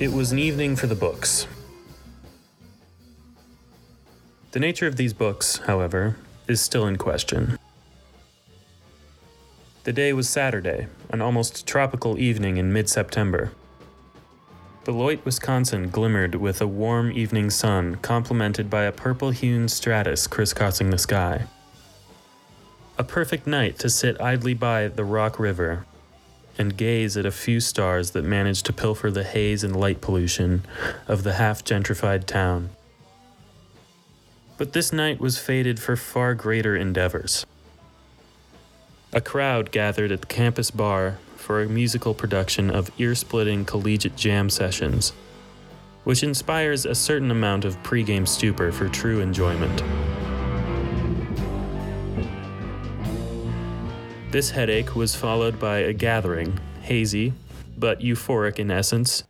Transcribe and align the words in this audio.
It 0.00 0.12
was 0.12 0.30
an 0.30 0.38
evening 0.38 0.76
for 0.76 0.86
the 0.86 0.94
books. 0.94 1.48
The 4.52 4.60
nature 4.60 4.86
of 4.86 4.94
these 4.94 5.12
books, 5.12 5.56
however, 5.66 6.16
is 6.46 6.60
still 6.60 6.86
in 6.86 6.98
question. 6.98 7.58
The 9.82 9.92
day 9.92 10.12
was 10.12 10.28
Saturday, 10.28 10.86
an 11.10 11.20
almost 11.20 11.66
tropical 11.66 12.16
evening 12.16 12.58
in 12.58 12.72
mid 12.72 12.88
September. 12.88 13.50
Beloit, 14.84 15.24
Wisconsin 15.24 15.90
glimmered 15.90 16.36
with 16.36 16.60
a 16.60 16.68
warm 16.68 17.10
evening 17.10 17.50
sun, 17.50 17.96
complemented 17.96 18.70
by 18.70 18.84
a 18.84 18.92
purple 18.92 19.32
hewn 19.32 19.66
stratus 19.66 20.28
crisscrossing 20.28 20.90
the 20.90 20.98
sky. 20.98 21.46
A 22.96 23.02
perfect 23.02 23.48
night 23.48 23.80
to 23.80 23.90
sit 23.90 24.20
idly 24.20 24.54
by 24.54 24.86
the 24.86 25.04
Rock 25.04 25.40
River 25.40 25.86
and 26.58 26.76
gaze 26.76 27.16
at 27.16 27.24
a 27.24 27.30
few 27.30 27.60
stars 27.60 28.10
that 28.10 28.24
managed 28.24 28.66
to 28.66 28.72
pilfer 28.72 29.10
the 29.10 29.24
haze 29.24 29.62
and 29.62 29.74
light 29.74 30.00
pollution 30.00 30.64
of 31.06 31.22
the 31.22 31.34
half 31.34 31.64
gentrified 31.64 32.26
town. 32.26 32.70
But 34.56 34.72
this 34.72 34.92
night 34.92 35.20
was 35.20 35.38
fated 35.38 35.78
for 35.78 35.96
far 35.96 36.34
greater 36.34 36.74
endeavors. 36.74 37.46
A 39.12 39.20
crowd 39.20 39.70
gathered 39.70 40.12
at 40.12 40.20
the 40.20 40.26
campus 40.26 40.70
bar 40.70 41.18
for 41.36 41.62
a 41.62 41.68
musical 41.68 42.12
production 42.12 42.70
of 42.70 42.90
ear 42.98 43.14
splitting 43.14 43.64
collegiate 43.64 44.16
jam 44.16 44.50
sessions, 44.50 45.12
which 46.04 46.22
inspires 46.22 46.84
a 46.84 46.94
certain 46.94 47.30
amount 47.30 47.64
of 47.64 47.82
pregame 47.82 48.26
stupor 48.26 48.72
for 48.72 48.88
true 48.88 49.20
enjoyment. 49.20 49.82
This 54.30 54.50
headache 54.50 54.94
was 54.94 55.14
followed 55.14 55.58
by 55.58 55.78
a 55.78 55.94
gathering, 55.94 56.60
hazy, 56.82 57.32
but 57.78 58.00
euphoric 58.00 58.58
in 58.58 58.70
essence, 58.70 59.24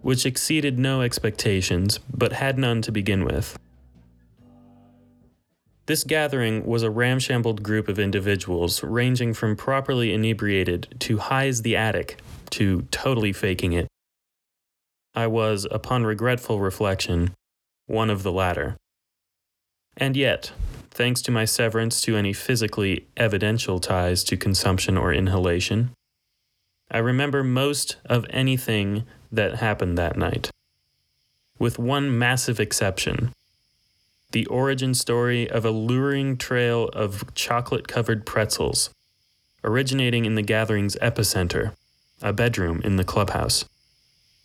which 0.00 0.24
exceeded 0.24 0.78
no 0.78 1.02
expectations, 1.02 1.98
but 2.10 2.32
had 2.32 2.58
none 2.58 2.80
to 2.80 2.90
begin 2.90 3.22
with. 3.22 3.58
This 5.84 6.04
gathering 6.04 6.64
was 6.64 6.82
a 6.82 6.90
ramshambled 6.90 7.62
group 7.62 7.88
of 7.88 7.98
individuals 7.98 8.82
ranging 8.82 9.34
from 9.34 9.56
properly 9.56 10.14
inebriated 10.14 10.94
to 11.00 11.18
high 11.18 11.48
as 11.48 11.60
the 11.60 11.76
attic 11.76 12.18
to 12.50 12.82
totally 12.90 13.34
faking 13.34 13.74
it. 13.74 13.88
I 15.14 15.26
was, 15.26 15.66
upon 15.70 16.04
regretful 16.04 16.60
reflection, 16.60 17.34
one 17.86 18.08
of 18.08 18.22
the 18.22 18.32
latter. 18.32 18.78
And 19.98 20.16
yet, 20.16 20.52
thanks 20.90 21.22
to 21.22 21.30
my 21.30 21.44
severance 21.44 22.00
to 22.02 22.16
any 22.16 22.32
physically 22.32 23.06
evidential 23.16 23.78
ties 23.78 24.24
to 24.24 24.36
consumption 24.36 24.96
or 24.96 25.12
inhalation, 25.12 25.90
I 26.90 26.98
remember 26.98 27.44
most 27.44 27.96
of 28.04 28.26
anything 28.30 29.04
that 29.30 29.56
happened 29.56 29.96
that 29.96 30.16
night. 30.16 30.50
With 31.58 31.78
one 31.78 32.18
massive 32.18 32.58
exception 32.58 33.32
the 34.32 34.46
origin 34.46 34.94
story 34.94 35.50
of 35.50 35.64
a 35.64 35.70
luring 35.70 36.36
trail 36.36 36.88
of 36.92 37.34
chocolate 37.34 37.88
covered 37.88 38.24
pretzels, 38.24 38.90
originating 39.64 40.24
in 40.24 40.36
the 40.36 40.42
gathering's 40.42 40.96
epicenter, 41.02 41.72
a 42.22 42.32
bedroom 42.32 42.80
in 42.84 42.96
the 42.96 43.04
clubhouse, 43.04 43.64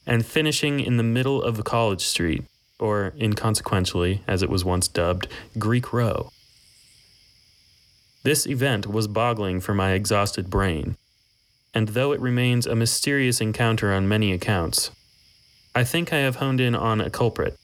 and 0.07 0.25
finishing 0.25 0.79
in 0.79 0.97
the 0.97 1.03
middle 1.03 1.41
of 1.41 1.63
College 1.63 2.01
Street, 2.01 2.43
or 2.79 3.13
inconsequentially, 3.19 4.21
as 4.27 4.41
it 4.41 4.49
was 4.49 4.65
once 4.65 4.87
dubbed, 4.87 5.27
Greek 5.57 5.93
Row. 5.93 6.29
This 8.25 8.47
event 8.47 8.87
was 8.87 9.07
boggling 9.07 9.61
for 9.61 9.75
my 9.75 9.91
exhausted 9.91 10.49
brain, 10.49 10.97
and 11.75 11.89
though 11.89 12.11
it 12.11 12.19
remains 12.19 12.65
a 12.65 12.73
mysterious 12.73 13.39
encounter 13.39 13.93
on 13.93 14.07
many 14.07 14.33
accounts, 14.33 14.89
I 15.75 15.83
think 15.83 16.11
I 16.11 16.17
have 16.17 16.37
honed 16.37 16.59
in 16.59 16.73
on 16.73 17.01
a 17.01 17.11
culprit 17.11 17.55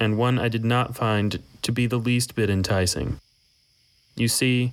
and 0.00 0.16
one 0.16 0.38
I 0.38 0.48
did 0.48 0.64
not 0.64 0.96
find 0.96 1.42
to 1.60 1.72
be 1.72 1.86
the 1.86 1.98
least 1.98 2.34
bit 2.34 2.48
enticing. 2.48 3.18
You 4.14 4.28
see, 4.28 4.72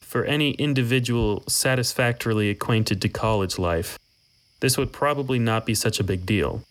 for 0.00 0.24
any 0.24 0.52
individual 0.52 1.44
satisfactorily 1.46 2.48
acquainted 2.48 3.02
to 3.02 3.10
college 3.10 3.58
life, 3.58 3.98
this 4.60 4.78
would 4.78 4.94
probably 4.94 5.38
not 5.38 5.66
be 5.66 5.74
such 5.74 6.00
a 6.00 6.04
big 6.04 6.24
deal. 6.24 6.62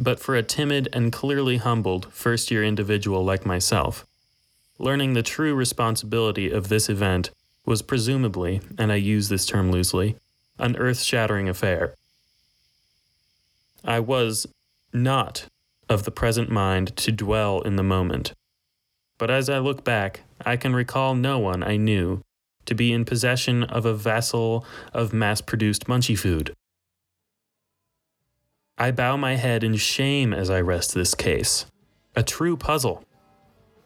But 0.00 0.18
for 0.18 0.34
a 0.34 0.42
timid 0.42 0.88
and 0.94 1.12
clearly 1.12 1.58
humbled 1.58 2.10
first 2.10 2.50
year 2.50 2.64
individual 2.64 3.22
like 3.22 3.44
myself, 3.44 4.06
learning 4.78 5.14
the 5.14 5.22
true 5.22 5.54
responsibility 5.54 6.50
of 6.50 6.68
this 6.68 6.88
event 6.88 7.30
was 7.64 7.82
presumably, 7.82 8.60
and 8.78 8.92
I 8.92 8.96
use 8.96 9.28
this 9.28 9.46
term 9.46 9.70
loosely, 9.70 10.16
an 10.58 10.76
earth 10.76 11.00
shattering 11.00 11.48
affair. 11.48 11.94
I 13.84 14.00
was 14.00 14.46
not 14.92 15.46
of 15.88 16.04
the 16.04 16.10
present 16.10 16.50
mind 16.50 16.96
to 16.96 17.12
dwell 17.12 17.60
in 17.60 17.76
the 17.76 17.82
moment. 17.82 18.32
But 19.18 19.30
as 19.30 19.48
I 19.48 19.58
look 19.58 19.84
back, 19.84 20.22
I 20.44 20.56
can 20.56 20.74
recall 20.74 21.14
no 21.14 21.38
one 21.38 21.62
I 21.62 21.76
knew 21.76 22.22
to 22.66 22.74
be 22.74 22.92
in 22.92 23.04
possession 23.04 23.62
of 23.64 23.84
a 23.84 23.94
vessel 23.94 24.64
of 24.92 25.12
mass 25.12 25.40
produced 25.40 25.86
munchie 25.86 26.18
food. 26.18 26.54
I 28.76 28.90
bow 28.90 29.16
my 29.16 29.36
head 29.36 29.62
in 29.62 29.76
shame 29.76 30.32
as 30.32 30.50
I 30.50 30.60
rest 30.60 30.94
this 30.94 31.14
case. 31.14 31.66
A 32.16 32.22
true 32.22 32.56
puzzle, 32.56 33.04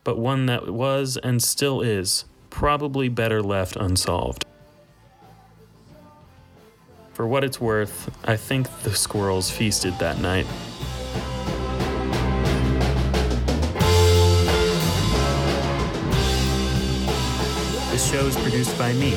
but 0.08 0.16
one 0.16 0.46
that 0.46 0.66
was 0.66 1.18
and 1.18 1.42
still 1.42 1.82
is 1.82 2.24
probably 2.48 3.10
better 3.10 3.42
left 3.42 3.76
unsolved. 3.76 4.42
For 7.12 7.26
what 7.26 7.44
it's 7.44 7.60
worth, 7.60 8.10
I 8.24 8.38
think 8.38 8.70
the 8.84 8.94
squirrels 8.94 9.50
feasted 9.50 9.92
that 9.98 10.18
night. 10.18 10.46
This 17.90 18.10
show 18.10 18.24
is 18.24 18.36
produced 18.38 18.78
by 18.78 18.94
me. 18.94 19.12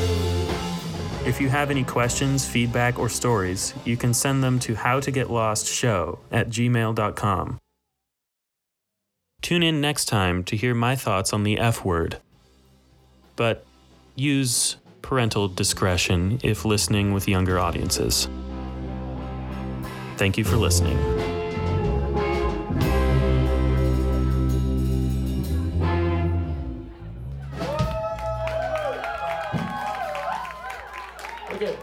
If 1.26 1.40
you 1.40 1.48
have 1.48 1.72
any 1.72 1.86
questions, 1.86 2.46
feedback, 2.46 3.00
or 3.00 3.08
stories, 3.08 3.74
you 3.86 3.96
can 3.96 4.14
send 4.14 4.44
them 4.44 4.60
to 4.60 4.74
howtogetlostshow 4.74 6.20
at 6.34 6.50
gmail.com. 6.50 7.62
Tune 9.52 9.64
in 9.64 9.82
next 9.82 10.06
time 10.06 10.46
to 10.46 10.56
hear 10.56 10.74
my 10.74 10.96
thoughts 10.96 11.34
on 11.34 11.44
the 11.44 11.60
F 11.60 11.84
word. 11.84 12.16
But 13.36 13.66
use 14.16 14.78
parental 15.02 15.50
discretion 15.50 16.40
if 16.42 16.64
listening 16.64 17.14
with 17.14 17.28
younger 17.28 17.60
audiences. 17.60 18.30
Thank 20.16 20.38
you 20.38 20.46
for 20.46 20.56
listening. 20.56 20.98
Okay. 31.52 31.76